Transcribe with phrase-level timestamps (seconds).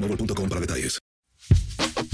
[0.00, 0.98] boostmobile.com para detalles.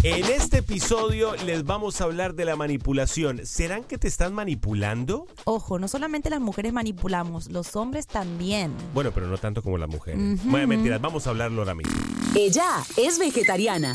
[0.03, 3.47] En este episodio les vamos a hablar de la manipulación.
[3.47, 5.27] ¿Serán que te están manipulando?
[5.45, 8.75] Ojo, no solamente las mujeres manipulamos, los hombres también.
[8.93, 10.45] Bueno, pero no tanto como las mujeres.
[10.45, 11.95] Bueno, mentiras, vamos a hablarlo ahora mismo.
[12.35, 13.95] Ella es vegetariana.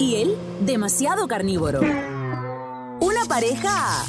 [0.00, 1.80] Y él, demasiado carnívoro.
[3.00, 4.04] Una pareja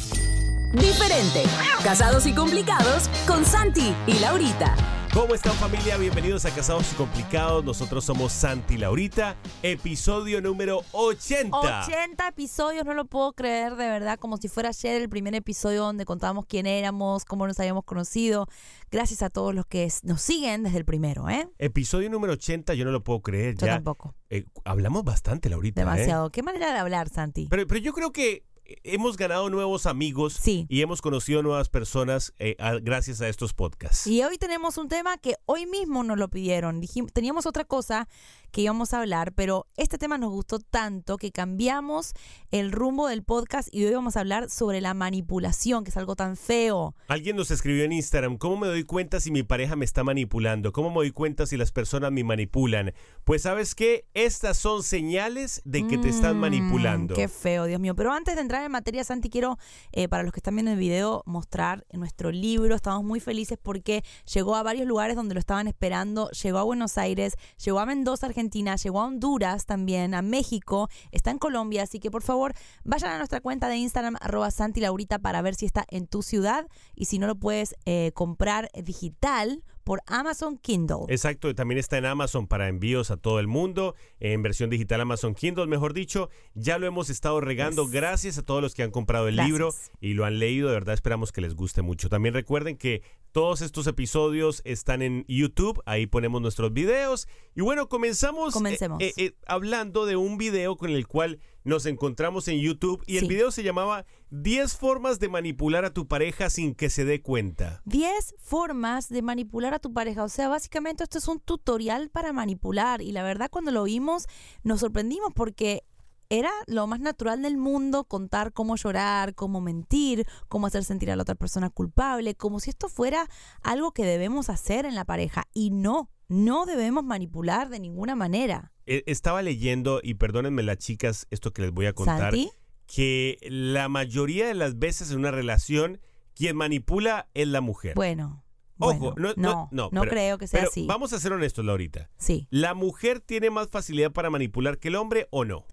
[0.73, 1.43] diferente.
[1.83, 4.96] Casados y complicados con Santi y Laurita.
[5.17, 5.97] ¿Cómo están familia?
[5.97, 7.65] Bienvenidos a Casados y Complicados.
[7.65, 11.57] Nosotros somos Santi y Laurita, episodio número 80.
[11.57, 15.81] 80 episodios, no lo puedo creer de verdad, como si fuera ayer el primer episodio
[15.81, 18.45] donde contábamos quién éramos, cómo nos habíamos conocido.
[18.91, 21.49] Gracias a todos los que nos siguen desde el primero, ¿eh?
[21.57, 23.55] Episodio número 80, yo no lo puedo creer.
[23.55, 24.13] Yo ya, tampoco.
[24.29, 25.81] eh, hablamos bastante, Laurita.
[25.81, 25.83] ¿eh?
[25.83, 26.29] Demasiado.
[26.29, 27.47] ¿Qué manera de hablar, Santi?
[27.49, 28.43] Pero, pero yo creo que
[28.83, 30.65] hemos ganado nuevos amigos Sí.
[30.69, 34.07] y hemos conocido nuevas personas eh, a- gracias a estos podcasts.
[34.07, 36.81] Y hoy tenemos un tema que hoy mismo nos lo pidieron.
[37.13, 38.07] Teníamos otra cosa
[38.51, 42.13] que íbamos a hablar, pero este tema nos gustó tanto que cambiamos
[42.49, 46.15] el rumbo del podcast y hoy vamos a hablar sobre la manipulación, que es algo
[46.15, 46.95] tan feo.
[47.09, 50.71] Alguien nos escribió en Instagram, ¿cómo me doy cuenta si mi pareja me está manipulando?
[50.71, 52.93] ¿Cómo me doy cuenta si las personas me manipulan?
[53.25, 57.15] Pues sabes qué, estas son señales de que te están Mm, manipulando.
[57.15, 57.95] Qué feo, Dios mío.
[57.95, 59.57] Pero antes de entrar en materia, Santi, quiero,
[59.91, 62.75] eh, para los que están viendo el video, mostrar nuestro libro.
[62.75, 64.03] Estamos muy felices porque
[64.33, 66.29] llegó a varios lugares donde lo estaban esperando.
[66.31, 71.31] Llegó a Buenos Aires, llegó a Mendoza, Argentina, llegó a Honduras también, a México, está
[71.31, 71.83] en Colombia.
[71.83, 72.53] Así que por favor,
[72.83, 76.21] vayan a nuestra cuenta de Instagram, arroba Santi Laurita, para ver si está en tu
[76.21, 76.67] ciudad.
[76.95, 81.05] Y si no lo puedes eh, comprar digital por Amazon Kindle.
[81.07, 85.33] Exacto, también está en Amazon para envíos a todo el mundo, en versión digital Amazon
[85.33, 87.91] Kindle, mejor dicho, ya lo hemos estado regando Yes.
[87.93, 89.51] gracias a todos los que han comprado el Gracias.
[89.51, 92.09] libro y lo han leído, de verdad esperamos que les guste mucho.
[92.09, 93.01] También recuerden que
[93.31, 99.01] todos estos episodios están en YouTube, ahí ponemos nuestros videos y bueno, comenzamos eh, Comencemos.
[99.01, 103.27] eh, eh, hablando de un video con el cual nos encontramos en YouTube y el
[103.27, 107.81] video se llamaba 10 formas de manipular a tu pareja sin que se dé cuenta.
[107.85, 110.23] 10 formas de manipular a tu pareja.
[110.23, 113.01] O sea, básicamente esto es un tutorial para manipular.
[113.01, 114.27] Y la verdad, cuando lo vimos,
[114.63, 115.83] nos sorprendimos porque
[116.29, 121.15] era lo más natural del mundo contar cómo llorar, cómo mentir, cómo hacer sentir a
[121.15, 123.27] la otra persona culpable, como si esto fuera
[123.61, 125.45] algo que debemos hacer en la pareja.
[125.53, 128.73] Y no, no debemos manipular de ninguna manera.
[128.85, 132.51] Eh, Estaba leyendo, y perdónenme las chicas, esto que les voy a contar, Santi,
[132.85, 135.99] que la mayoría de las veces en una relación,
[136.35, 137.93] quien manipula es la mujer.
[137.95, 138.43] bueno.
[138.79, 140.85] Ojo, bueno, no, no, no, pero- creo que sea Pero así.
[140.85, 142.11] vamos a ser honestos, Laurita.
[142.19, 142.47] Sí.
[142.51, 145.65] ¿La mujer tiene más facilidad para manipular que el hombre o no?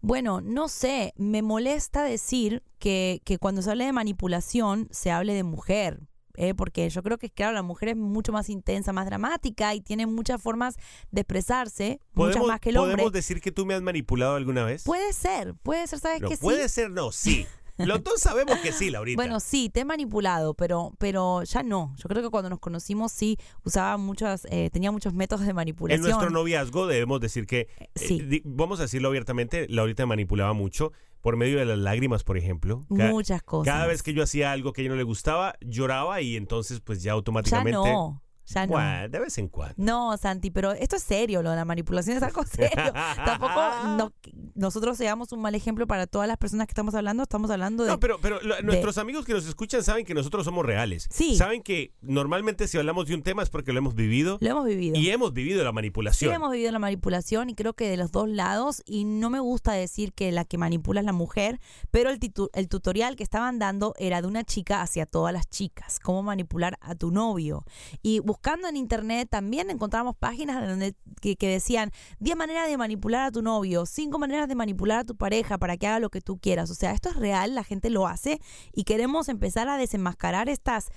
[0.00, 5.34] Bueno, no sé, me molesta decir que, que cuando se hable de manipulación se hable
[5.34, 6.08] de mujer.
[6.38, 6.54] ¿eh?
[6.54, 10.06] porque yo creo que, claro, la mujer es mucho más intensa, más dramática y tiene
[10.06, 10.76] muchas formas
[11.10, 12.94] de expresarse, muchas ¿Podemos, más que el hombre.
[12.94, 14.84] ¿Podemos decir que tú me has manipulado alguna vez?
[14.84, 16.42] Puede ser, puede ser, ¿sabes no, que sí?
[16.42, 17.46] puede ser, no, sí.
[17.86, 19.16] Los dos sabemos que sí, Laurita.
[19.16, 21.94] Bueno, sí, te he manipulado, pero, pero ya no.
[21.96, 25.56] Yo creo que cuando nos conocimos sí usaba muchas, eh, tenía muchos métodos de en
[25.56, 26.02] manipulación.
[26.02, 28.20] nuestro noviazgo debemos decir que, eh, sí.
[28.20, 32.36] di- vamos a decirlo abiertamente, Laurita me manipulaba mucho por medio de las lágrimas, por
[32.38, 32.84] ejemplo.
[32.88, 33.72] Muchas cosas.
[33.74, 36.80] Cada vez que yo hacía algo que a ella no le gustaba, lloraba y entonces
[36.80, 37.72] pues ya Ya automáticamente...
[37.92, 38.72] no, ya no.
[38.72, 39.74] Bueno, de vez en cuando.
[39.76, 42.92] No, Santi, pero esto es serio, lo de la manipulación es algo serio.
[43.24, 43.60] Tampoco
[43.96, 44.12] no-
[44.54, 47.90] nosotros seamos un mal ejemplo para todas las personas que estamos hablando, estamos hablando de...
[47.90, 51.06] No, pero, pero lo- nuestros amigos que nos escuchan saben que nosotros somos reales.
[51.10, 51.36] Sí.
[51.36, 54.66] Saben que normalmente si hablamos de un tema es porque lo hemos vivido Lo hemos
[54.66, 54.96] vivido.
[54.98, 56.34] y hemos vivido la Sí, manipulación.
[56.34, 59.72] hemos vivido la manipulación y creo que de los dos lados, y no me gusta
[59.72, 61.60] decir que la que manipula es la mujer,
[61.90, 65.48] pero el, titu- el tutorial que estaban dando era de una chica hacia todas las
[65.48, 67.64] chicas, cómo manipular a tu novio.
[68.02, 71.90] Y buscando en internet también encontramos páginas donde, que, decían
[72.20, 75.76] 10 maneras de manipular a tu novio, 5 maneras de manipular a tu pareja para
[75.76, 76.70] que haga lo que tú quieras.
[76.70, 78.40] O sea, esto es real, la gente lo hace
[78.72, 80.90] y queremos empezar a desenmascarar estas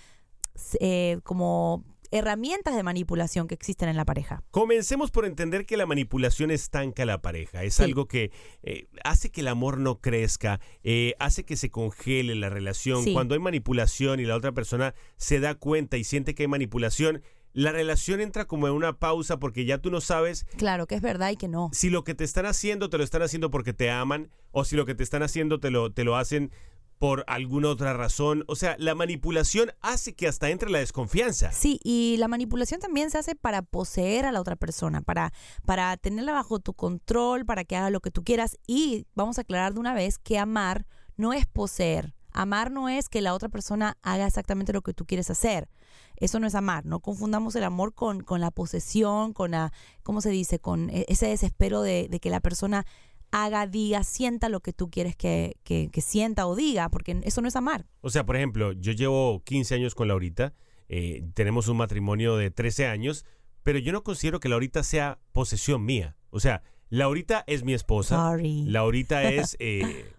[0.80, 4.44] eh, como herramientas de manipulación que existen en la pareja.
[4.52, 7.63] Comencemos por entender que la manipulación estanca a la pareja.
[7.63, 7.84] Es Sí.
[7.84, 8.31] algo que
[8.63, 13.04] eh, hace que el amor no crezca, eh, hace que se congele la relación.
[13.04, 13.13] Sí.
[13.13, 17.22] Cuando hay manipulación y la otra persona se da cuenta y siente que hay manipulación,
[17.54, 21.02] la relación entra como en una pausa porque ya tú no sabes Claro que es
[21.02, 21.69] verdad y que no.
[21.74, 24.78] si lo que te están haciendo te lo están haciendo porque te aman o si
[24.78, 26.52] lo que te están haciendo te lo, te lo hacen
[27.01, 28.44] por alguna otra razón.
[28.45, 31.51] O sea, la manipulación hace que hasta entre la desconfianza.
[31.51, 35.33] Sí, y la manipulación también se hace para poseer a la otra persona, para,
[35.65, 38.56] para tenerla bajo tu control, para que haga lo que tú quieras.
[38.68, 40.86] Y vamos a aclarar de una vez que amar
[41.18, 42.13] no es poseer.
[42.33, 45.69] Amar no es que la otra persona haga exactamente lo que tú quieres hacer.
[46.18, 46.86] Eso no es amar.
[46.86, 50.59] No confundamos el amor con, con la posesión, con la, ¿cómo se dice?
[50.59, 52.86] Con e- ese desespero de, de que la persona
[53.31, 57.42] haga, diga, sienta lo que tú quieres que, que, que sienta o diga, porque eso
[57.42, 57.86] no es amar.
[58.01, 60.54] O sea, por ejemplo, yo llevo 15 años con Laurita,
[60.89, 63.25] eh, tenemos un matrimonio de 13 años,
[63.63, 66.18] pero yo no considero que Laurita sea posesión mía.
[66.30, 68.16] O sea, Laurita es mi esposa.
[68.18, 68.63] Sorry.
[68.68, 70.12] Laurita es eh,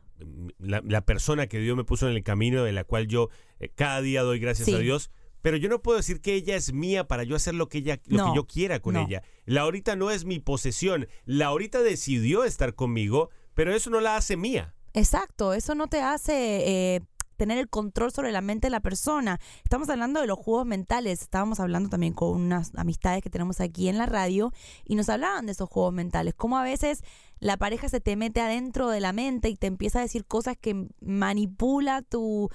[0.58, 3.28] la, la persona que Dios me puso en el camino, de la cual yo
[3.60, 4.74] eh, cada día doy gracias Sí.
[4.74, 5.10] a Dios.
[5.42, 8.00] Pero yo no puedo decir que ella es mía para yo hacer lo que ella,
[8.06, 9.04] lo No, que yo quiera con no.
[9.06, 9.22] ella.
[9.44, 11.08] Laurita no es mi posesión.
[11.24, 14.74] Laurita decidió estar conmigo, pero eso no la hace mía.
[14.94, 17.00] Exacto, eso no te hace eh,
[17.36, 19.40] tener el control sobre la mente de la persona.
[19.64, 23.88] Estamos hablando de los juegos mentales, estábamos hablando también con unas amistades que tenemos aquí
[23.88, 24.52] en la radio
[24.84, 27.02] y nos hablaban de esos juegos mentales, cómo a veces
[27.40, 30.56] la pareja se te mete adentro de la mente y te empieza a decir cosas
[30.60, 32.48] que manipula tu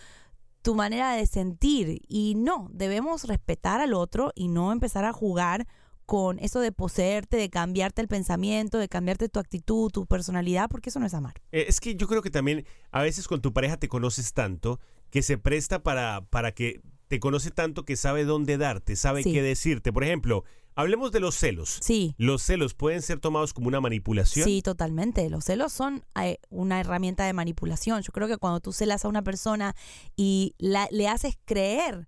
[0.67, 5.65] tu manera de sentir y no, debemos respetar al otro y no empezar a jugar
[6.05, 10.89] con eso de poseerte, de cambiarte el pensamiento, de cambiarte tu actitud, tu personalidad, porque
[10.89, 11.35] eso no es amar.
[11.53, 14.81] Eh, Es que yo creo que también a veces con tu pareja te conoces tanto
[15.09, 19.31] que se presta para, para que te conoce tanto que sabe dónde darte, sabe Sí.
[19.33, 19.93] qué decirte.
[19.93, 20.43] Por ejemplo,
[20.75, 21.79] hablemos de los celos.
[21.81, 22.13] Sí.
[22.17, 24.45] ¿Los celos pueden ser tomados como una manipulación?
[24.45, 25.29] Sí, totalmente.
[25.29, 28.01] Los celos son eh, una herramienta de manipulación.
[28.01, 29.75] Yo creo que cuando tú celas a una persona
[30.15, 32.07] y la- le haces creer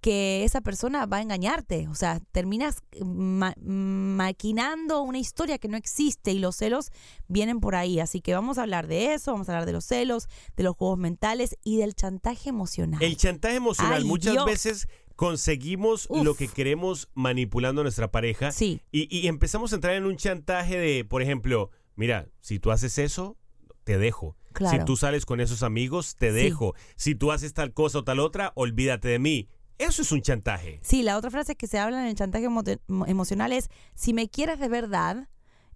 [0.00, 5.76] que esa persona va a engañarte, o sea, terminas ma- maquinando una historia que no
[5.76, 6.90] existe y los celos
[7.28, 8.00] vienen por ahí.
[8.00, 10.76] Así que vamos a hablar de eso, vamos a hablar de los celos, de los
[10.76, 13.02] juegos mentales y del chantaje emocional.
[13.02, 13.98] El chantaje emocional.
[14.02, 14.46] Ay, Muchas Dios.
[14.46, 16.24] veces conseguimos Uf.
[16.24, 18.80] lo que queremos manipulando a nuestra pareja Sí.
[18.90, 22.96] y, y empezamos a entrar en un chantaje de, por ejemplo, mira, si tú haces
[22.98, 23.36] eso,
[23.84, 24.36] te dejo.
[24.52, 24.78] Claro.
[24.78, 26.34] Si tú sales con esos amigos, te Sí.
[26.44, 26.74] dejo.
[26.96, 29.48] Si tú haces tal cosa o tal otra, olvídate de mí.
[29.80, 30.78] Eso es un chantaje.
[30.82, 34.12] Sí, la otra frase que se habla en el chantaje emo- mo- emocional es, si
[34.12, 35.28] me quieres de verdad,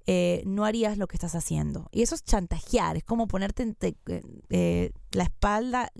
[0.07, 1.89] eh, no harías lo que estás haciendo.
[1.91, 5.91] Y eso es chantajear, es como ponerte entre, eh, eh, la espalda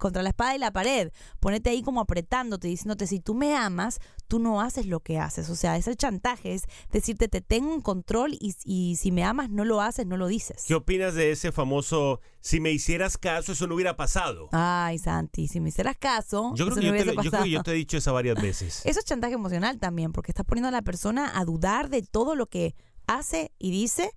[0.00, 4.00] contra la espada y la pared, ponerte ahí como apretándote, diciéndote, si tú me amas,
[4.26, 5.48] tú no haces lo que haces.
[5.50, 9.22] O sea, es el chantaje, es decirte, te tengo en control y, y si me
[9.22, 10.64] amas, no lo haces, no lo dices.
[10.66, 14.48] ¿Qué opinas de ese famoso, si me hicieras caso, eso no hubiera pasado?
[14.50, 17.42] Ay, Santi, si me hicieras caso, yo, creo eso que no yo, te yo creo
[17.44, 18.82] que yo te he dicho eso varias veces.
[18.86, 22.34] Eso es chantaje emocional también, porque estás poniendo a la persona a dudar de todo
[22.34, 22.74] lo que
[23.06, 24.10] hace y dice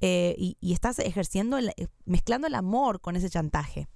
[0.00, 3.88] eh, y, y estás ejerciendo, el- eh, mezclando el amor con ese chantaje.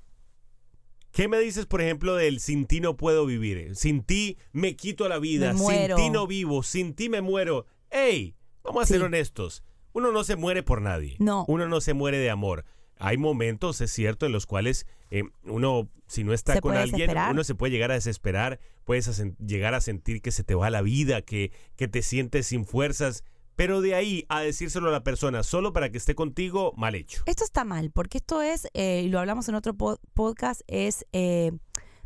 [1.12, 3.76] ¿Qué me dices, por ejemplo, del sin ti no puedo vivir?
[3.76, 7.66] Sin ti me quito la vida, sin ti no vivo, sin ti me muero.
[7.90, 8.34] ¡Ey!
[8.64, 9.62] Vamos a ser honestos.
[9.92, 11.16] Uno no se muere por nadie.
[11.18, 11.44] No.
[11.48, 12.64] Uno no se muere de amor.
[12.98, 17.32] hay momentos, es cierto, en los cuales eh, uno, si no está con alguien, desesperar.
[17.32, 20.82] uno se puede llegar a desesperar, puedes llegar a sentir que se te va la
[20.82, 23.24] vida, que, que te sientes sin fuerzas,
[23.56, 27.22] pero de ahí a decírselo a la persona solo para que esté contigo, mal hecho.
[27.26, 31.06] Esto está mal, porque esto es, eh, y lo hablamos en otro po- podcast, es
[31.12, 31.52] eh,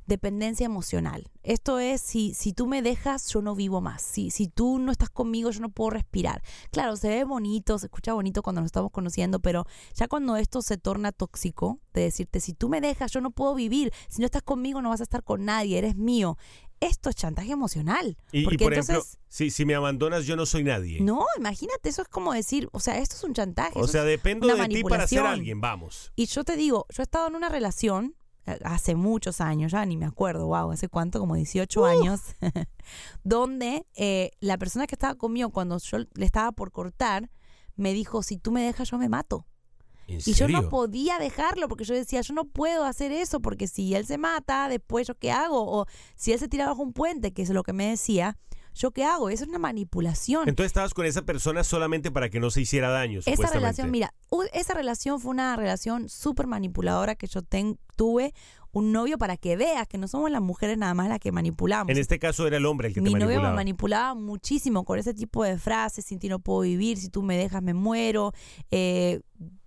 [0.07, 1.29] dependencia emocional.
[1.43, 4.03] Esto es, si, si tú me dejas, yo no vivo más.
[4.03, 6.43] Si, si tú no estás conmigo, yo no puedo respirar.
[6.71, 10.63] Claro, se ve bonito, se escucha bonito cuando nos estamos conociendo, pero ya cuando esto
[10.63, 13.93] se torna tóxico, de decirte, si tú me dejas, yo no puedo vivir.
[14.09, 16.37] Si no estás conmigo, no vas a estar con nadie, eres mío.
[16.81, 18.17] Esto es chantaje emocional.
[18.33, 21.01] Y, por ejemplo, si, si me abandonas, yo no soy nadie.
[21.01, 23.79] no, imagínate, eso es como decir, o sea, esto es un chantaje.
[23.79, 26.13] o sea, dependo de ti para ser alguien, vamos.
[26.17, 28.15] Y yo te digo, yo he estado en una relación
[28.47, 32.21] eh, hace muchos años, ya ni me acuerdo, wow, hace cuánto, como 18 años,
[33.25, 37.31] donde eh, la persona que estaba conmigo cuando yo le estaba por cortar,
[37.75, 39.47] me dijo, si tú me dejas, yo me mato.
[40.09, 43.67] ¿En Y yo no podía dejarlo porque yo decía, yo no puedo hacer eso porque
[43.67, 45.63] si él se mata, después yo qué hago?
[45.81, 48.37] O si él se tira bajo un puente, que es lo que me decía,
[48.75, 49.31] ¿yo qué hago?
[49.31, 50.49] Eso es una manipulación.
[50.49, 53.21] Entonces estabas con esa persona solamente para que no se hiciera daño.
[53.27, 54.15] Esa relación, mira,
[54.53, 58.35] esa relación fue una relación súper manipuladora que yo ten- tuve
[58.77, 61.91] un novio para que veas que no somos las mujeres nada más las que manipulamos.
[61.91, 63.51] En este caso era el hombre el que Mi te novio manipulaba.
[63.51, 67.23] me manipulaba muchísimo con ese tipo de frases, sin ti no puedo vivir, si tú
[67.23, 68.35] me dejas me muero,
[68.71, 69.21] eh,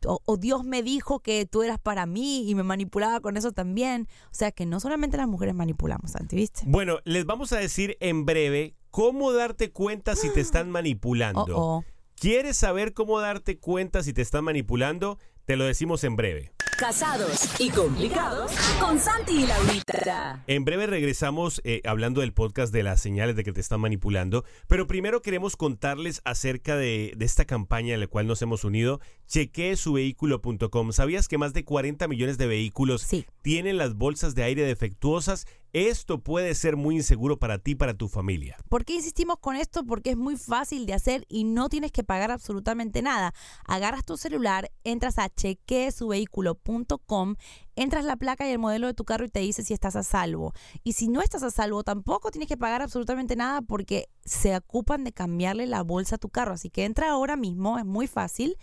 [0.05, 3.51] o, o Dios me dijo que tú eras para mí y me manipulaba con eso
[3.51, 4.07] también.
[4.25, 6.61] O sea que no solamente las mujeres manipulamos, Santi, ¿viste?
[6.67, 11.45] Bueno, les vamos a decir en breve cómo darte cuenta si te están manipulando.
[11.57, 11.83] Oh, oh.
[12.13, 15.17] ¿Quieres saber cómo darte cuenta si te están manipulando?
[15.45, 16.51] Te lo decimos en breve.
[16.79, 20.41] Casados y complicados con Santi y Laurita.
[20.47, 24.45] En breve regresamos eh, hablando del podcast de las señales de que te están manipulando,
[24.67, 29.01] pero primero queremos contarles acerca de, de esta campaña en la cual nos hemos unido,
[29.27, 30.93] chequeesuvehículo.com.
[30.93, 33.25] ¿Sabías que más de 40 millones de vehículos Sí.
[33.41, 35.47] tienen las bolsas de aire defectuosas?
[35.73, 38.57] Esto puede ser muy inseguro para ti para tu familia.
[38.69, 39.85] ¿Por qué insistimos con esto?
[39.85, 43.33] Porque es muy fácil de hacer y no tienes que pagar absolutamente nada.
[43.65, 47.35] Agarras tu celular, entras a chequeesuvehículo.com,
[47.81, 50.03] entras la placa y el modelo de tu carro y te dice si estás a
[50.03, 50.53] salvo.
[50.83, 55.03] Y si no estás a salvo, tampoco tienes que pagar absolutamente nada porque se ocupan
[55.03, 56.53] de cambiarle la bolsa a tu carro.
[56.53, 58.57] Así que entra ahora mismo, es muy fácil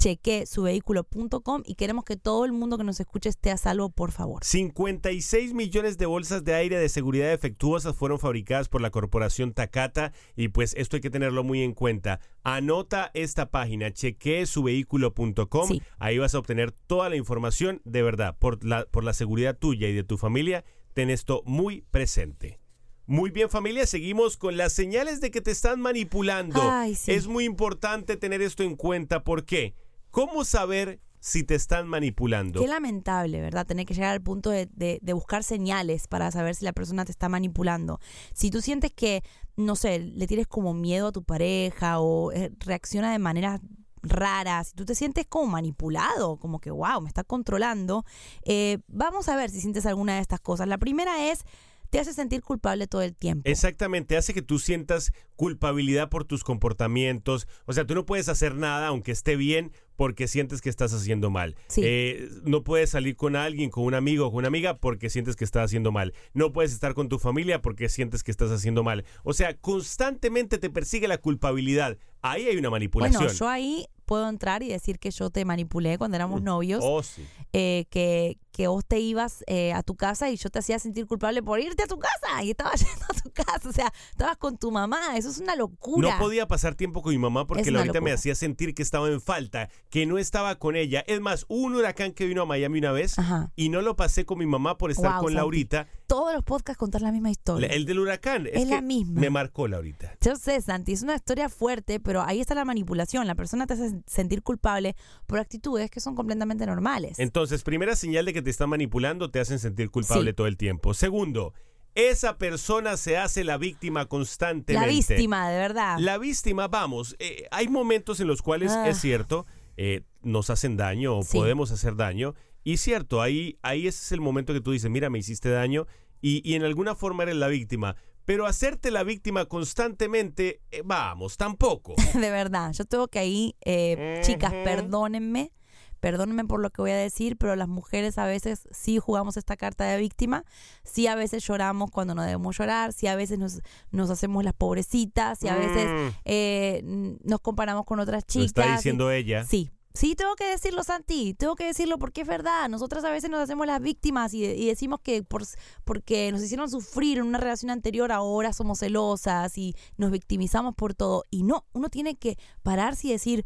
[0.00, 4.42] chequeesuvehículo.com y queremos que todo el mundo que nos escuche esté a salvo, por favor.
[4.42, 10.12] 56 millones de bolsas de aire de seguridad defectuosas fueron fabricadas por la corporación Takata
[10.36, 12.20] y pues esto hay que tenerlo muy en cuenta.
[12.42, 15.68] Anota esta página, chequeesuvehículo.com.
[15.68, 15.82] Sí.
[15.98, 19.88] Ahí vas a obtener toda la información de verdad por la, por la seguridad tuya
[19.88, 20.64] y de tu familia.
[20.94, 22.58] Ten esto muy presente.
[23.06, 26.60] Muy bien familia, seguimos con las señales de que te están manipulando.
[26.62, 27.12] Ay, sí.
[27.12, 29.24] Es muy importante tener esto en cuenta.
[29.24, 29.74] ¿Por qué?
[30.10, 32.60] ¿Cómo saber si te están manipulando?
[32.60, 33.66] Qué lamentable, ¿verdad?
[33.66, 37.28] Tener que llegar al punto de, buscar señales para saber si la persona te está
[37.28, 38.00] manipulando.
[38.32, 39.22] Si tú sientes que,
[39.56, 43.60] no sé, le tienes como miedo a tu pareja o eh, reacciona de maneras
[44.02, 48.04] raras, si tú te sientes como manipulado, como que, wow, me está controlando,
[48.44, 50.68] eh, vamos a ver si sientes alguna de estas cosas.
[50.68, 51.44] La primera es,
[51.90, 53.48] te hace sentir culpable todo el tiempo.
[53.48, 57.48] Exactamente, hace que tú sientas culpabilidad por tus comportamientos.
[57.66, 61.28] O sea, tú no puedes hacer nada aunque esté bien porque sientes que estás haciendo
[61.30, 61.56] mal.
[61.68, 61.82] Sí.
[61.84, 65.36] Eh, no puedes salir con alguien, con un amigo o con una amiga porque sientes
[65.36, 66.14] que estás haciendo mal.
[66.32, 69.04] No puedes estar con tu familia porque sientes que estás haciendo mal.
[69.24, 71.98] O sea, constantemente te persigue la culpabilidad.
[72.22, 73.24] Ahí hay una manipulación.
[73.24, 76.80] Bueno, yo ahí puedo entrar y decir que yo te manipulé cuando éramos novios.
[76.84, 77.24] Oh, sí.
[77.52, 81.06] eh, que, que vos te ibas eh, a tu casa y yo te hacía sentir
[81.06, 84.36] culpable por irte a tu casa y estabas yendo a tu casa, o sea, estabas
[84.36, 86.10] con tu mamá, eso es una locura.
[86.10, 89.06] No podía pasar tiempo con mi mamá porque una ahorita me hacía sentir que estaba
[89.08, 91.04] en falta, que no estaba con ella.
[91.06, 93.52] Es más, hubo un huracán que vino a Miami una vez Ajá.
[93.54, 95.36] y no lo pasé con mi mamá por estar Wow, con Santi.
[95.36, 95.86] Laurita.
[96.10, 97.68] Todos los podcasts contar la misma historia.
[97.68, 98.48] El del huracán.
[98.52, 99.20] Es la que misma.
[99.20, 100.12] Me marcó Laurita.
[100.20, 103.28] Yo sé, Santi, es una historia fuerte, pero ahí está la manipulación.
[103.28, 104.96] La persona te hace sentir culpable
[105.28, 107.20] por actitudes que son completamente normales.
[107.20, 110.34] Entonces, primera señal de que te están manipulando, te hacen sentir culpable Sí.
[110.34, 110.94] todo el tiempo.
[110.94, 111.54] Segundo,
[111.94, 114.84] esa persona se hace la víctima constantemente.
[114.86, 115.96] la víctima, de verdad.
[116.00, 118.88] La víctima, vamos, eh, hay momentos en los cuales Ah.
[118.88, 121.38] es cierto, eh, nos hacen daño o Sí.
[121.38, 122.34] podemos hacer daño.
[122.64, 125.86] Y cierto, ahí, ahí ese es el momento que tú dices, mira, me hiciste daño
[126.20, 127.96] y, y en alguna forma eres la víctima.
[128.26, 131.94] Pero hacerte la víctima constantemente, eh, vamos, tampoco.
[132.14, 132.72] de verdad.
[132.72, 135.52] Yo tengo que ahí, eh, chicas, perdónenme,
[136.00, 139.56] perdónenme por lo que voy a decir, pero las mujeres a veces sí jugamos esta
[139.56, 140.44] carta de víctima,
[140.84, 144.54] sí a veces lloramos cuando no debemos llorar, sí a veces nos, nos hacemos las
[144.54, 146.08] pobrecitas, sí a veces Mm.
[146.26, 146.80] eh,
[147.24, 148.46] nos comparamos con otras Lo chicas.
[148.46, 149.44] está y- diciendo ella.
[149.44, 152.68] Sí, Sí, tengo que decirlo, Santi, tengo que decirlo porque es verdad.
[152.68, 155.42] Nosotras a veces nos hacemos las víctimas y, y decimos que por,
[155.84, 160.94] porque nos hicieron sufrir en una relación anterior, ahora somos celosas y nos victimizamos por
[160.94, 161.24] todo.
[161.30, 163.44] Y no, uno tiene que pararse y decir,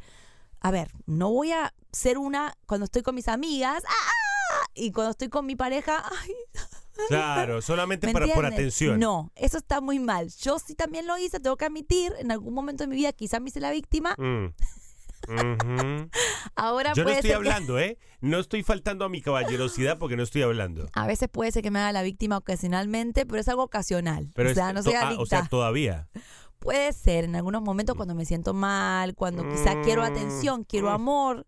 [0.61, 4.67] a ver, no voy a ser una cuando estoy con mis amigas, ¡ah!
[4.75, 6.33] y cuando estoy con mi pareja, ¡ay!
[7.09, 9.01] Claro, solamente ¿Me para, por atención.
[9.01, 10.31] No, eso está muy mal.
[10.41, 13.41] Yo sí también lo hice, tengo que admitir, en algún momento de mi vida quizás
[13.41, 14.55] me hice la víctima, Mm.
[16.57, 17.99] Ahora Yo no puede estoy ser que- hablando, ¿eh?
[18.21, 20.88] No estoy faltando a mi caballerosidad porque no estoy hablando.
[20.95, 24.31] A veces puede ser que me haga la víctima ocasionalmente, pero es algo ocasional.
[24.35, 25.23] Pero o sea, es- no soy ah, adicta.
[25.23, 26.09] o sea, todavía.
[26.59, 30.07] Puede ser en algunos momentos cuando me siento mal, cuando quizá quiero Mm.
[30.07, 31.47] atención, quiero amor.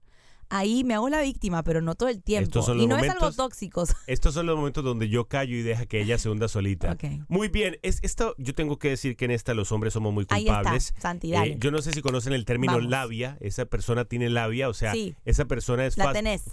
[0.48, 2.60] Ahí me hago la víctima, pero no todo el tiempo.
[2.76, 3.84] Y no es algo momentos- tóxico.
[4.06, 6.96] Estos son los momentos donde yo callo y deja que ella se hunda solita.
[7.28, 10.24] Muy bien, es, esto, yo tengo que decir que en esta los hombres somos muy
[10.28, 10.94] Ahí está, culpables.
[11.22, 12.90] Eh, yo no sé si conocen el término Vamos.
[12.90, 13.36] labia.
[13.40, 15.16] Esa persona tiene labia, o sea, Sí.
[15.24, 15.96] esa persona es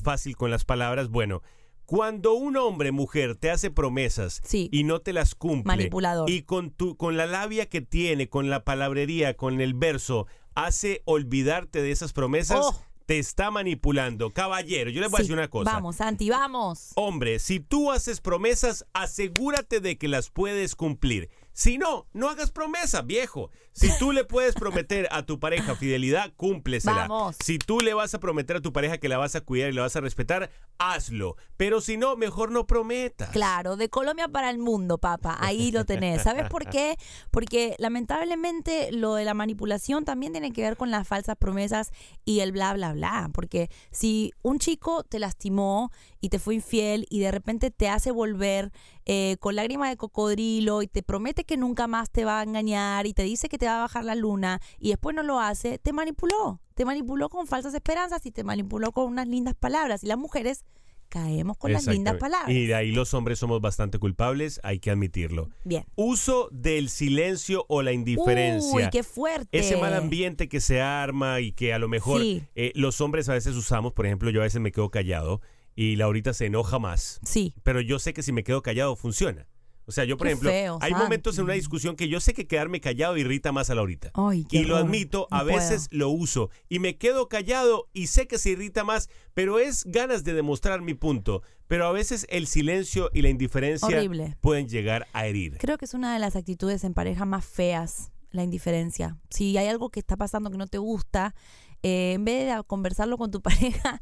[0.04, 1.10] fácil con las palabras.
[1.10, 1.42] Bueno,
[1.86, 4.70] cuando un hombre, mujer, te hace promesas Sí.
[4.72, 6.30] y no te las cumple, Manipulador.
[6.30, 11.02] y con, tu, con la labia que tiene, con la palabrería, con el verso, hace
[11.06, 12.82] olvidarte de esas promesas, Oh.
[13.05, 14.29] Te está manipulando.
[14.31, 15.72] Caballero, yo les voy a decir una cosa.
[15.72, 16.91] Vamos, Santi, vamos.
[16.95, 21.29] Hombre, si tú haces promesas, asegúrate de que las puedes cumplir.
[21.53, 23.51] Si no, no hagas promesas, viejo.
[23.74, 27.07] Si tú le puedes prometer a tu pareja fidelidad, cúmplesela.
[27.07, 27.36] Vamos.
[27.43, 29.74] Si tú le vas a prometer a tu pareja que la vas a cuidar y
[29.74, 31.38] la vas a respetar, hazlo.
[31.57, 33.29] Pero si no, mejor no prometas.
[33.29, 35.38] Claro, de Colombia para el mundo, papá.
[35.39, 36.24] Ahí lo tenés.
[36.24, 36.98] ¿Sabes por qué?
[37.31, 41.91] Porque lamentablemente lo de la manipulación también tiene que ver con las falsas promesas
[42.25, 43.29] y el bla, bla, bla.
[43.33, 45.91] Porque si un chico te lastimó
[46.24, 48.72] y te fue infiel y de repente te hace volver
[49.03, 53.06] eh, con lágrimas de cocodrilo y te promete que nunca más te va a engañar
[53.08, 55.80] y te dice que te va a bajar la luna y después no lo hace,
[55.80, 56.62] te manipuló.
[56.75, 60.01] Te manipuló con falsas esperanzas y te manipuló con unas lindas palabras.
[60.01, 60.63] Y las mujeres
[61.10, 62.50] caemos con las lindas palabras.
[62.50, 65.50] Y de ahí los hombres somos bastante culpables, hay que admitirlo.
[65.65, 65.84] Bien.
[65.96, 68.86] Uso del silencio o la indiferencia.
[68.86, 69.60] Uy, qué fuerte.
[69.60, 72.44] Ese mal ambiente que se arma y que a lo mejor Sí.
[72.56, 75.42] eh, los hombres a veces usamos, por ejemplo, yo a veces me quedo callado
[75.75, 77.20] y Laurita se enoja más.
[77.24, 77.53] Sí.
[77.64, 79.48] Pero yo sé que si me quedo callado funciona.
[79.86, 81.03] O sea, yo, por Qué ejemplo, feo, hay Santi.
[81.03, 84.12] momentos en una discusión que yo sé que quedarme callado irrita más a Laurita.
[84.14, 88.07] Ay, qué y lo admito, a No veces lo uso y me quedo callado y
[88.07, 91.44] sé que se irrita más, pero es ganas de demostrar mi punto.
[91.68, 94.38] Pero a veces el silencio y la indiferencia Horrible.
[94.40, 95.57] pueden llegar a herir.
[95.57, 99.18] Creo que es una de las actitudes en pareja más feas, la indiferencia.
[99.31, 101.36] Si hay algo que está pasando que no te gusta,
[101.81, 104.00] eh, en vez de conversarlo con tu pareja,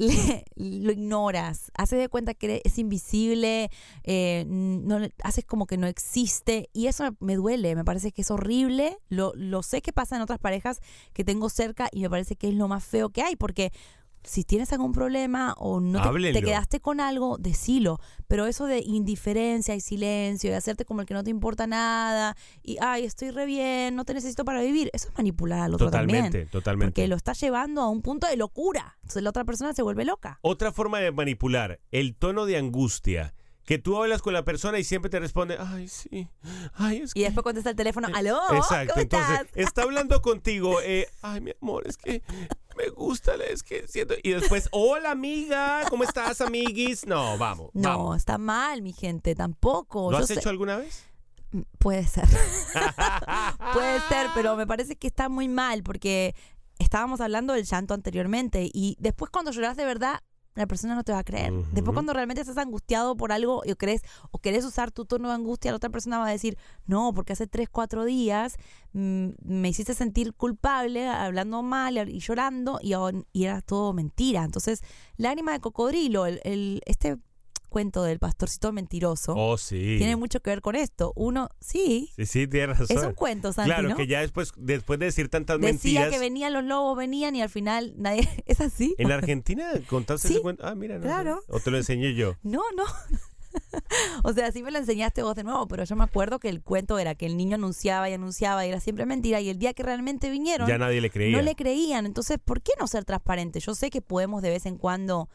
[0.00, 1.70] le- lo ignoras.
[1.76, 3.70] Haces de cuenta que es invisible,
[4.04, 6.70] eh, no, haces como que no existe.
[6.72, 8.98] Y eso me duele, me parece que es horrible.
[9.08, 10.80] Lo, lo sé que pasa en otras parejas
[11.12, 13.72] que tengo cerca y me parece que es lo más feo que hay, porque
[14.22, 17.98] si tienes algún problema o no te, quedaste con algo, decilo.
[18.28, 22.36] Pero eso de indiferencia y silencio y hacerte como el que no te importa nada
[22.62, 25.86] y, ay, estoy re bien, no te necesito para vivir, eso es manipular al otro
[25.86, 26.48] Totalmente, también.
[26.48, 26.92] totalmente.
[26.92, 28.96] Porque lo estás llevando a un punto de locura.
[29.02, 30.38] Entonces la otra persona se vuelve loca.
[30.42, 33.34] Otra forma de manipular, el tono de angustia.
[33.64, 36.28] Que tú hablas con la persona y siempre te responde, ay, sí,
[36.74, 39.56] ay, es Y después contesta el teléfono, aló, Exacto, ¿cómo entonces estás?
[39.56, 42.22] está hablando contigo, eh, ay, mi amor, es que
[42.76, 44.14] me gusta, es que siento...
[44.22, 47.06] Y después, hola, amiga, ¿cómo estás, amiguis?
[47.06, 48.16] No, vamos, No, vamos.
[48.16, 50.10] está mal, mi gente, tampoco.
[50.10, 51.04] ¿Lo Yo has sé- hecho alguna vez?
[51.52, 52.26] Mm, Puede ser.
[53.72, 56.34] Puede ser, pero me parece que está muy mal porque
[56.78, 60.20] estábamos hablando del llanto anteriormente y después cuando lloras de verdad,
[60.54, 61.52] la persona no te va a creer.
[61.72, 65.34] Después cuando realmente estás angustiado por algo y crees o querés usar tu tono de
[65.34, 68.56] angustia, la otra persona va a decir, no, porque hace tres, cuatro días
[68.92, 72.92] mm, me hiciste sentir culpable hablando mal y llorando y,
[73.32, 74.42] y era todo mentira.
[74.44, 74.82] Entonces,
[75.16, 77.16] lágrima de cocodrilo, el, el- este
[77.70, 79.32] cuento del pastorcito mentiroso.
[79.34, 79.96] Oh, sí.
[79.96, 81.14] Tiene mucho que ver con esto.
[81.16, 82.98] Uno, sí, Sí, sí, tienes razón.
[82.98, 83.96] es un cuento, Santi, Claro, ¿no?
[83.96, 86.10] que ya después, después de decir tantas Decía mentiras...
[86.10, 88.28] que venían los lobos, venían y al final nadie...
[88.46, 88.94] ¿Es así?
[88.98, 90.66] ¿En Argentina contaste Sí, ese cuento?
[90.66, 91.40] Ah, mira, no claro.
[91.48, 92.36] O te lo enseñé yo.
[92.42, 92.84] No, no.
[94.22, 96.62] o sea, sí me lo enseñaste vos de nuevo, pero yo me acuerdo que el
[96.62, 99.72] cuento era que el niño anunciaba y anunciaba y era siempre mentira y el día
[99.74, 101.36] que realmente vinieron Ya nadie le creía.
[101.36, 102.06] no le creían.
[102.06, 103.60] Entonces, ¿por qué no ser transparente?
[103.60, 105.28] Yo sé que podemos de vez en cuando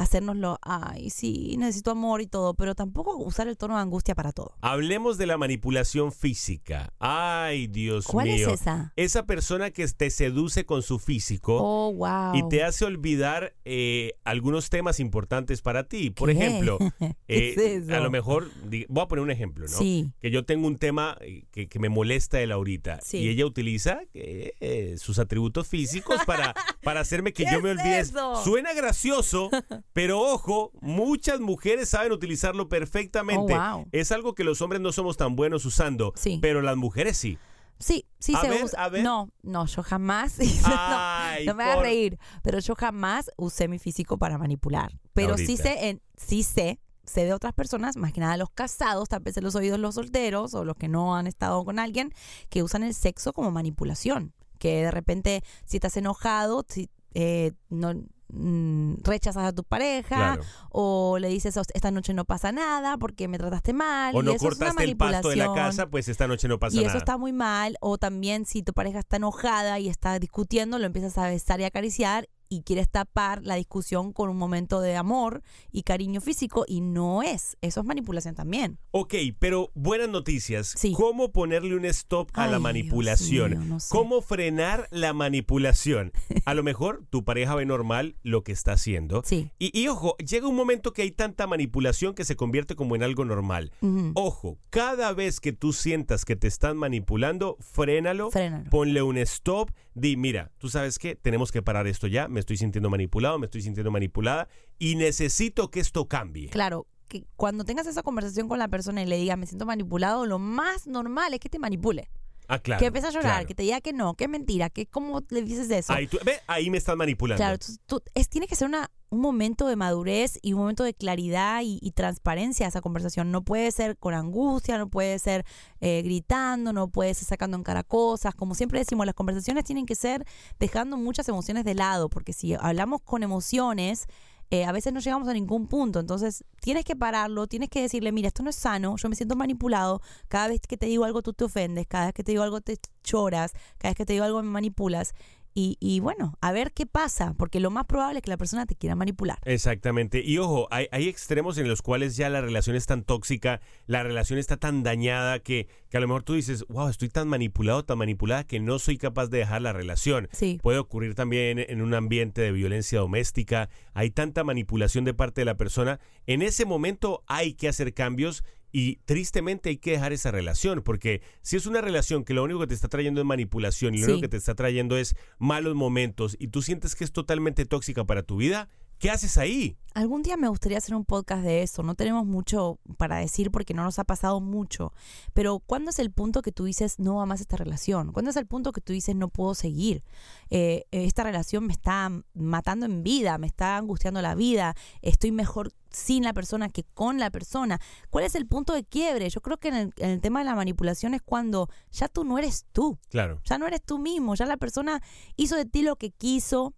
[0.00, 4.32] hacérnoslo, ay, sí, necesito amor y todo, pero tampoco usar el tono de angustia para
[4.32, 4.54] todo.
[4.60, 6.92] Hablemos de la manipulación física.
[6.98, 8.48] Ay, Dios ¿Cuál mío.
[8.48, 8.92] es esa?
[8.96, 12.34] Esa persona que te seduce con su físico Oh, wow.
[12.34, 16.10] y te hace olvidar eh, algunos temas importantes para ti.
[16.10, 16.36] Por ¿Qué?
[16.38, 18.50] ejemplo, ¿Qué eh, es a lo mejor,
[18.88, 19.76] voy a poner un ejemplo, ¿no?
[19.78, 20.12] Sí.
[20.20, 23.18] Que yo tengo un tema eh, que, que me molesta de Laurita Sí.
[23.18, 28.00] y ella utiliza eh, sus atributos físicos para, para hacerme que ¿Qué yo me olvide.
[28.00, 28.42] eso?
[28.44, 29.50] Suena gracioso,
[29.92, 33.54] pero ojo, muchas mujeres saben utilizarlo perfectamente.
[33.54, 33.88] Oh, wow.
[33.92, 36.38] Es algo que los hombres no somos tan buenos usando, Sí.
[36.40, 37.38] pero las mujeres sí.
[37.78, 38.84] Sí, sí A se ver, usa.
[38.84, 39.02] a ver.
[39.02, 40.36] No, no, yo jamás.
[40.64, 42.18] Ay, no, no me por- reír.
[42.42, 44.92] Pero yo jamás usé mi físico para manipular.
[45.14, 49.08] Pero sí sé, en, sí sé, sé de otras personas, más que nada los casados,
[49.08, 52.12] tal vez en los oídos los solteros o los que no han estado con alguien,
[52.50, 54.34] que usan el sexo como manipulación.
[54.58, 57.92] Que de repente, si estás enojado, si, eh, no
[58.32, 60.42] mm, rechazas a tu pareja Claro.
[60.70, 64.24] o le dices "Oh, esta noche no pasa nada porque me trataste mal O y
[64.24, 66.76] no eso es una cortaste el pasto de la casa, pues esta noche no pasa
[66.76, 66.90] Y nada.
[66.90, 67.76] eso está muy mal.
[67.80, 71.64] O también si tu pareja está enojada y está discutiendo, lo empiezas a besar y
[71.64, 76.80] acariciar y quieres tapar la discusión con un momento de amor y cariño físico y
[76.82, 77.56] no es.
[77.62, 78.78] Eso es manipulación también.
[78.90, 80.74] Ok, pero buenas noticias.
[80.76, 80.92] Sí.
[80.92, 83.50] ¿Cómo ponerle un stop a Ay, la manipulación?
[83.52, 83.88] mío, no sé.
[83.90, 86.12] ¿Cómo frenar la manipulación?
[86.44, 89.22] A lo mejor tu pareja ve normal lo que está haciendo.
[89.24, 89.50] Sí.
[89.58, 93.02] Y, y ojo, llega un momento que hay tanta manipulación que se convierte como en
[93.04, 93.70] algo normal.
[94.14, 98.68] Ojo, cada vez que tú sientas que te están manipulando, frénalo, Frénalo.
[98.70, 102.56] ponle un stop, di, mira, tú sabes qué, tenemos que parar esto ya, me estoy
[102.56, 104.48] sintiendo manipulado, me estoy sintiendo manipulada
[104.78, 106.48] y necesito que esto cambie.
[106.48, 110.26] Claro, que cuando tengas esa conversación con la persona y le digas me siento manipulado,
[110.26, 112.10] lo más normal es que te manipule.
[112.48, 112.80] Ah, claro.
[112.80, 113.46] que empiece a llorar, claro.
[113.46, 115.92] que te diga que no, que es mentira, que cómo le dices eso.
[115.92, 117.38] Ahí, tú- ve, ahí me están manipulando.
[117.38, 120.84] Claro, entonces tú, es, tiene que ser una, un momento de madurez y un momento
[120.84, 123.30] de claridad y, transparencia esa conversación.
[123.32, 125.44] No puede ser con angustia, no puede ser
[125.80, 128.34] eh, gritando, no puede ser sacando en cara cosas.
[128.34, 130.24] Como siempre decimos, las conversaciones tienen que ser
[130.60, 134.06] dejando muchas emociones de lado, porque si hablamos con emociones,
[134.52, 136.00] eh, a veces no llegamos a ningún punto.
[136.00, 139.36] Entonces, tienes que pararlo, tienes que decirle, mira, esto no es sano, yo me siento
[139.36, 142.42] manipulado, cada vez que te digo algo tú te ofendes, cada vez que te digo
[142.42, 145.14] algo te choras, cada vez que te digo algo me manipulas.
[145.54, 148.66] Y, y bueno, a ver qué pasa, porque lo más probable es que la persona
[148.66, 149.38] te quiera manipular.
[149.44, 150.22] Exactamente.
[150.24, 154.02] Y ojo, hay, hay extremos en los cuales ya la relación es tan tóxica, la
[154.02, 157.84] relación está tan dañada que, que a lo mejor tú dices, wow, estoy tan manipulado,
[157.84, 160.28] tan manipulada que no soy capaz de dejar la relación.
[160.32, 160.58] Sí.
[160.62, 163.68] Puede ocurrir también en un ambiente de violencia doméstica.
[163.92, 165.98] Hay tanta manipulación de parte de la persona.
[166.26, 171.22] En ese momento hay que hacer cambios y tristemente hay que dejar esa relación, porque
[171.42, 174.06] si es una relación que lo único que te está trayendo es manipulación y lo
[174.06, 174.12] Sí.
[174.12, 178.04] único que te está trayendo es malos momentos y tú sientes que es totalmente tóxica
[178.04, 178.68] para tu vida,
[179.00, 179.76] ¿qué haces ahí?
[179.92, 181.82] Algún día me gustaría hacer un podcast de eso.
[181.82, 184.92] No tenemos mucho para decir porque no nos ha pasado mucho.
[185.32, 188.12] Pero ¿cuándo es el punto que tú dices no va más esta relación?
[188.12, 190.04] ¿Cuándo es el punto que tú dices no puedo seguir?
[190.48, 194.76] Eh, esta relación me está matando en vida, me está angustiando la vida.
[195.02, 197.80] Estoy mejor sin la persona que con la persona.
[198.10, 199.28] ¿Cuál es el punto de quiebre?
[199.28, 202.22] Yo creo que en el, en el tema de la manipulación es cuando ya tú
[202.24, 202.96] no eres tú.
[203.08, 203.40] Claro.
[203.44, 205.02] Ya no eres tú mismo, ya la persona
[205.36, 206.74] hizo de ti lo que quiso.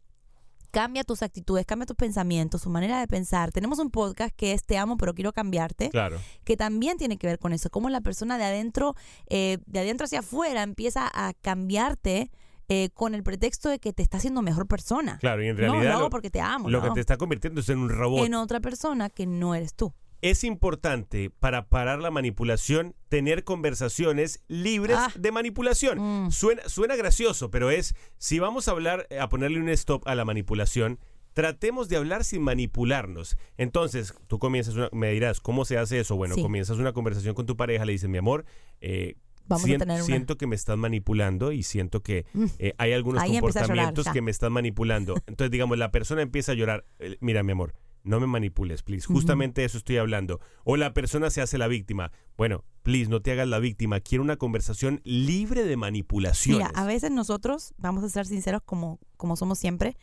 [0.73, 3.53] Cambia tus actitudes, cambia tus pensamientos, su manera de pensar.
[3.53, 6.19] Tenemos un podcast que es Te amo, pero quiero cambiarte, Claro.
[6.45, 7.69] que también tiene que ver con eso.
[7.69, 8.97] Cómo la persona de adentro,
[9.29, 12.31] eh, de adentro hacia afuera, empieza a cambiarte
[12.69, 15.19] eh, con el pretexto de que te está haciendo mejor persona.
[15.19, 16.71] Claro, y en no, realidad lo hago porque te amo.
[16.71, 16.89] Lo no.
[16.89, 18.25] que te está convirtiendo es en un robot.
[18.25, 19.93] En otra persona que no eres tú.
[20.23, 25.13] Es importante para parar la manipulación tener conversaciones libres Ah.
[25.19, 25.99] de manipulación.
[26.27, 26.31] Mm.
[26.31, 30.25] Suena, suena gracioso, pero es, si vamos a hablar, a ponerle un stop a la
[30.25, 30.99] manipulación,
[31.33, 33.37] tratemos de hablar sin manipularnos.
[33.57, 36.15] Entonces, tú comienzas, una- me dirás, ¿cómo se hace eso?
[36.17, 36.43] Bueno, Sí.
[36.43, 38.45] comienzas una conversación con tu pareja, le dices, mi amor,
[38.81, 39.17] eh,
[39.49, 42.27] Vamos a sien- tener una- siento que me estás manipulando y siento que
[42.61, 45.15] eh, hay algunos Ahí llorar, comportamientos que me están manipulando.
[45.27, 46.85] Entonces, digamos, la persona empieza a llorar.
[47.01, 47.75] eh, Mira, mi amor,
[48.05, 49.07] no me manipules, please.
[49.07, 50.41] Justamente eso estoy hablando.
[50.65, 52.11] O la persona se hace la víctima.
[52.37, 54.01] Bueno, please, no te hagas la víctima.
[54.01, 56.69] Quiero una conversación libre de manipulaciones.
[56.69, 59.97] Mira, a veces nosotros, vamos a ser sinceros como, como somos siempre,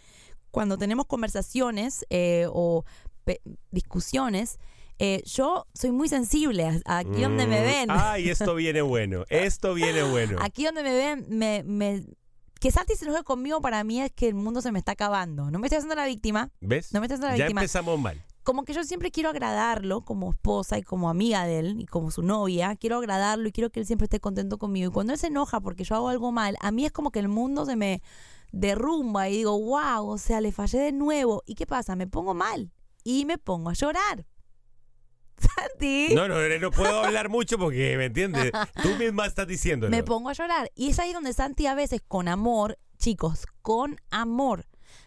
[0.52, 2.84] cuando tenemos conversaciones eh, o
[3.72, 4.60] discusiones,
[5.00, 6.82] eh, yo soy muy sensible.
[6.86, 9.24] a- Aquí donde me Mm, ven, Ay, esto viene bueno.
[9.30, 10.38] Esto viene bueno.
[10.42, 12.04] aquí donde me ven, me, me-
[12.60, 15.50] que Santi se enoje conmigo para mí es que el mundo se me está acabando.
[15.52, 16.94] No me estoy haciendo la víctima, ¿Ves?
[16.94, 17.62] no me estoy haciendo la ya víctima.
[17.62, 18.24] empezamos mal.
[18.44, 22.10] como que yo siempre quiero agradarlo como esposa y como amiga de él y como
[22.12, 24.90] su novia, quiero agradarlo y quiero que él siempre esté contento conmigo.
[24.90, 27.20] Y cuando él se enoja porque yo hago algo mal, a mí es como que
[27.20, 28.02] el mundo se me
[28.52, 31.44] derrumba y digo, wow, o sea, le fallé de nuevo.
[31.46, 31.96] ¿Y qué pasa?
[31.96, 32.72] Me pongo mal.
[33.04, 34.26] y me pongo a llorar.
[35.40, 36.10] Santi.
[36.14, 38.52] No, no, no puedo hablar mucho porque, ¿me entiendes?
[38.84, 39.92] Tú misma estás diciéndolo.
[39.92, 40.72] Me pongo a llorar.
[40.76, 44.66] Y es ahí donde Santi a veces, con amor, chicos, con amor,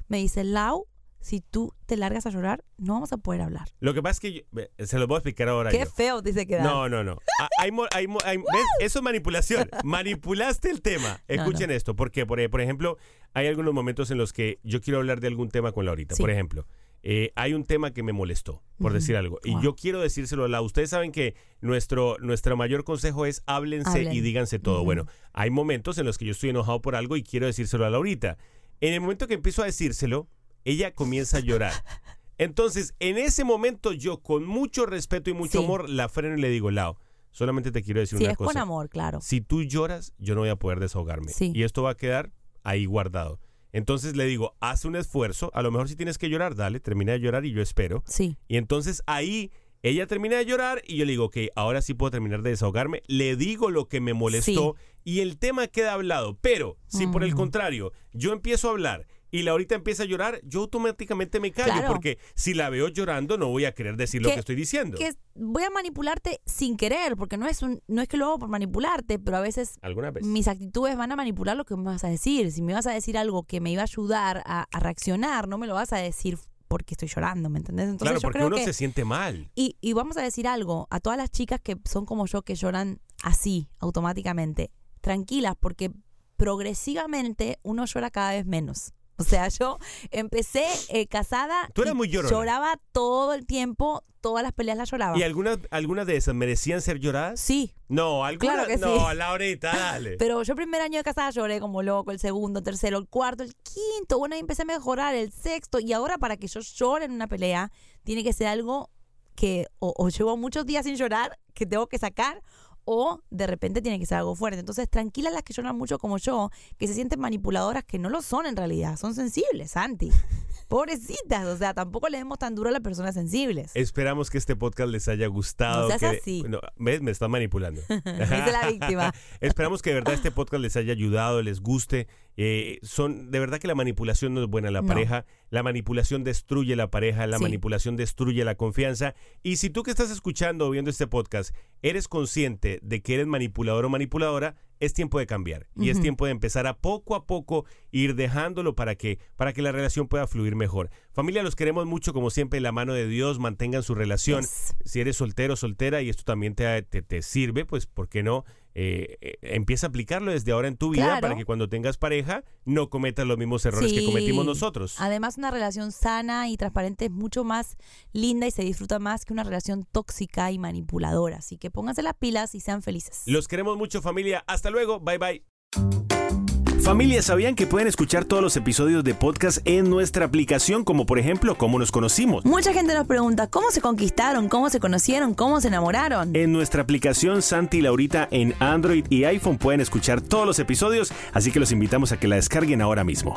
[0.08, 0.86] me dice, Lau,
[1.20, 3.68] si tú te largas a llorar, no vamos a poder hablar.
[3.78, 5.70] Lo que pasa es que yo- se lo voy a explicar ahora.
[5.70, 5.86] Qué yo.
[5.90, 7.18] feo dice que No, no, no.
[7.40, 8.46] Ah, hay mo- hay mo- hay- ¿ves?
[8.80, 9.68] Eso es manipulación.
[9.84, 11.22] Manipulaste el tema.
[11.28, 12.98] No, Escuchen esto, porque por, por ejemplo,
[13.34, 16.16] hay algunos momentos en los que yo quiero hablar de algún tema con Laurita.
[16.16, 16.22] Sí.
[16.22, 16.66] Por ejemplo,
[17.02, 19.38] eh, hay un tema que me molestó, por decir algo.
[19.44, 19.62] Y Wow.
[19.62, 20.62] yo quiero decírselo a la.
[20.62, 24.12] Ustedes saben que nuestro, nuestro mayor consejo es háblense Hablen.
[24.12, 24.84] y díganse todo.
[24.84, 27.90] Bueno, hay momentos en los que yo estoy enojado por algo y quiero decírselo a
[27.90, 28.38] Laurita.
[28.80, 30.28] En el momento que empiezo a decírselo,
[30.64, 31.72] ella comienza a llorar.
[32.38, 35.64] Entonces, en ese momento yo con mucho respeto y mucho Sí.
[35.64, 36.98] amor la freno y le digo, Lao,
[37.30, 38.52] solamente te quiero decir Sí, una es cosa.
[38.52, 39.20] con amor, claro.
[39.20, 41.32] Si tú lloras, yo no voy a poder desahogarme.
[41.32, 41.52] Sí.
[41.54, 42.32] Y esto va a quedar
[42.64, 43.38] ahí guardado.
[43.72, 45.50] Entonces le digo, haz un esfuerzo.
[45.54, 48.02] A lo mejor si tienes que llorar, dale, termina de llorar y yo espero.
[48.06, 48.36] Sí.
[48.48, 49.50] Y entonces ahí
[49.82, 53.02] ella termina de llorar y yo le digo, ok, ahora sí puedo terminar de desahogarme.
[53.06, 56.38] Le digo lo que me molestó y el tema queda hablado.
[56.40, 57.38] Pero si por el Ujú.
[57.38, 61.72] contrario yo empiezo a hablar y la ahorita empieza a llorar, yo automáticamente me callo
[61.72, 61.88] Claro.
[61.88, 64.96] porque si la veo llorando no voy a querer decir lo Que- estoy diciendo.
[64.96, 68.38] Que voy a manipularte sin querer, porque no es un, no es que lo hago
[68.38, 69.74] por manipularte, pero a veces
[70.22, 72.52] mis actitudes van a manipular lo que me vas a decir.
[72.52, 75.58] Si me vas a decir algo que me iba a ayudar a, a reaccionar, no
[75.58, 77.84] me lo vas a decir porque estoy llorando, ¿me entendés?
[77.86, 79.50] Entonces claro, yo porque creo uno que se siente mal.
[79.54, 82.54] Y, y vamos a decir algo a todas las chicas que son como yo, que
[82.54, 84.70] lloran así, automáticamente.
[85.02, 85.90] Tranquilas, porque
[86.36, 88.92] progresivamente uno llora cada vez menos.
[89.22, 89.78] O sea, yo
[90.10, 91.70] empecé eh, casada.
[91.74, 92.30] Tú eras muy llorona.
[92.34, 95.18] Lloraba todo el tiempo, todas las peleas las lloraba.
[95.18, 97.40] ¿Y algunas algunas de esas merecían ser lloradas?
[97.40, 99.16] Sí, No, algunas Claro que no, sí.
[99.16, 100.16] Laurita, dale.
[100.18, 103.42] pero yo el primer año de casada lloré como loco, el segundo, tercero, el cuarto,
[103.42, 104.18] el quinto.
[104.18, 105.78] Bueno, ahí empecé a mejorar, el sexto.
[105.78, 107.70] Y ahora para que yo llore en una pelea,
[108.04, 108.90] tiene que ser algo
[109.34, 112.42] que o, o llevo muchos días sin llorar, que tengo que sacar,
[112.84, 114.60] o de repente tiene que ser algo fuerte.
[114.60, 118.22] Entonces, tranquilas las que lloran mucho como yo, que se sienten manipuladoras, que no lo
[118.22, 120.10] son en realidad, son sensibles, Santi.
[120.72, 123.70] Pobrecitas, o sea, tampoco le demos tan duro a las personas sensibles.
[123.74, 125.88] Esperamos que este podcast les haya gustado.
[125.90, 126.44] No seas que- así.
[126.48, 127.02] No, ¿Ves?
[127.02, 127.82] Me están manipulando.
[127.88, 129.12] Dice la víctima.
[129.42, 132.08] Esperamos que de verdad este podcast les haya ayudado, les guste.
[132.38, 134.88] Eh, son De verdad que la manipulación no es buena en la No.
[134.88, 135.26] pareja.
[135.50, 137.42] La manipulación destruye la pareja, la Sí.
[137.42, 139.14] manipulación destruye la confianza.
[139.42, 143.26] Y si tú que estás escuchando o viendo este podcast eres consciente de que eres
[143.26, 145.68] manipulador o manipuladora, es tiempo de cambiar.
[145.76, 149.62] Y es tiempo de empezar a poco a poco ir dejándolo para que, para que
[149.62, 150.90] la relación pueda fluir mejor.
[151.12, 154.40] Familia, los queremos mucho, como siempre, en la mano de Dios, mantengan su relación.
[154.40, 154.74] Yes.
[154.84, 158.24] Si eres soltero o soltera y esto también te, te, te sirve, pues, ¿por qué
[158.24, 158.44] no?
[158.74, 161.20] Eh, eh, empieza a aplicarlo desde ahora en tu vida Claro.
[161.20, 164.96] para que cuando tengas pareja no cometas los mismos errores que cometimos nosotros.
[164.98, 167.76] Además, una relación sana y transparente es mucho más
[168.12, 171.38] linda y se disfruta más que una relación tóxica y manipuladora.
[171.38, 173.22] Así que pónganse las pilas y sean felices.
[173.26, 174.44] Los queremos mucho, familia.
[174.46, 175.00] Hasta luego.
[175.00, 176.41] Bye, bye.
[176.82, 181.20] Familia, ¿sabían que pueden escuchar todos los episodios de podcast en nuestra aplicación, como por
[181.20, 182.44] ejemplo, cómo nos conocimos?
[182.44, 186.34] Mucha gente nos pregunta cómo se conquistaron, cómo se conocieron, cómo se enamoraron.
[186.34, 191.12] En nuestra aplicación Santi y Laurita en Android y iPhone pueden escuchar todos los episodios,
[191.32, 193.36] así que los invitamos a que la descarguen ahora mismo.